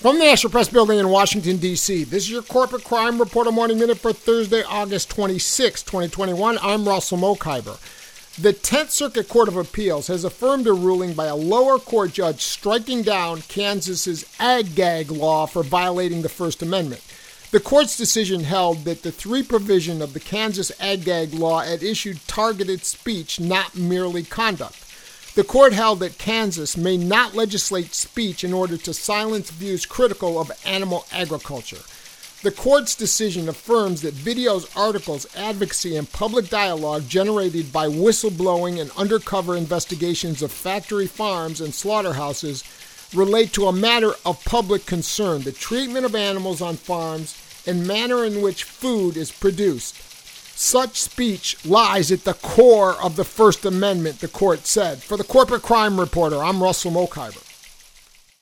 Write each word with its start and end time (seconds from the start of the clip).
From 0.00 0.18
the 0.18 0.24
National 0.24 0.50
Press 0.50 0.70
Building 0.70 0.98
in 0.98 1.10
Washington, 1.10 1.58
D.C., 1.58 2.04
this 2.04 2.22
is 2.22 2.30
your 2.30 2.40
Corporate 2.40 2.84
Crime 2.84 3.18
Reporter 3.18 3.52
Morning 3.52 3.78
Minute 3.78 3.98
for 3.98 4.14
Thursday, 4.14 4.62
August 4.62 5.10
26, 5.10 5.82
2021. 5.82 6.58
I'm 6.62 6.88
Russell 6.88 7.18
Mokhiber. 7.18 7.78
The 8.40 8.54
10th 8.54 8.92
Circuit 8.92 9.28
Court 9.28 9.48
of 9.48 9.58
Appeals 9.58 10.06
has 10.06 10.24
affirmed 10.24 10.66
a 10.66 10.72
ruling 10.72 11.12
by 11.12 11.26
a 11.26 11.36
lower 11.36 11.78
court 11.78 12.14
judge 12.14 12.40
striking 12.40 13.02
down 13.02 13.42
Kansas's 13.42 14.24
ag 14.40 14.74
gag 14.74 15.10
law 15.10 15.44
for 15.44 15.62
violating 15.62 16.22
the 16.22 16.30
First 16.30 16.62
Amendment. 16.62 17.02
The 17.50 17.60
court's 17.60 17.98
decision 17.98 18.44
held 18.44 18.86
that 18.86 19.02
the 19.02 19.12
three 19.12 19.42
provision 19.42 20.00
of 20.00 20.14
the 20.14 20.20
Kansas 20.20 20.72
ag 20.80 21.04
gag 21.04 21.34
law 21.34 21.60
had 21.60 21.82
issued 21.82 22.26
targeted 22.26 22.86
speech, 22.86 23.38
not 23.38 23.76
merely 23.76 24.22
conduct. 24.22 24.89
The 25.34 25.44
court 25.44 25.72
held 25.72 26.00
that 26.00 26.18
Kansas 26.18 26.76
may 26.76 26.96
not 26.96 27.36
legislate 27.36 27.94
speech 27.94 28.42
in 28.42 28.52
order 28.52 28.76
to 28.78 28.92
silence 28.92 29.50
views 29.50 29.86
critical 29.86 30.40
of 30.40 30.50
animal 30.66 31.06
agriculture. 31.12 31.82
The 32.42 32.50
court's 32.50 32.96
decision 32.96 33.48
affirms 33.48 34.02
that 34.02 34.14
videos, 34.14 34.76
articles, 34.76 35.26
advocacy, 35.36 35.94
and 35.96 36.10
public 36.10 36.48
dialogue 36.48 37.08
generated 37.08 37.70
by 37.70 37.86
whistleblowing 37.86 38.80
and 38.80 38.90
undercover 38.92 39.56
investigations 39.56 40.42
of 40.42 40.50
factory 40.50 41.06
farms 41.06 41.60
and 41.60 41.72
slaughterhouses 41.72 42.64
relate 43.14 43.52
to 43.52 43.66
a 43.66 43.72
matter 43.72 44.12
of 44.24 44.44
public 44.44 44.84
concern 44.86 45.42
the 45.42 45.52
treatment 45.52 46.06
of 46.06 46.14
animals 46.14 46.60
on 46.60 46.76
farms 46.76 47.36
and 47.66 47.86
manner 47.86 48.24
in 48.24 48.40
which 48.40 48.64
food 48.64 49.16
is 49.16 49.30
produced. 49.30 49.96
Such 50.62 51.00
speech 51.00 51.56
lies 51.64 52.12
at 52.12 52.24
the 52.24 52.34
core 52.34 52.92
of 53.02 53.16
the 53.16 53.24
First 53.24 53.64
Amendment, 53.64 54.20
the 54.20 54.28
court 54.28 54.66
said. 54.66 55.02
For 55.02 55.16
the 55.16 55.24
Corporate 55.24 55.62
Crime 55.62 55.98
Reporter, 55.98 56.36
I'm 56.36 56.62
Russell 56.62 56.92
Mokhiber. 56.92 57.49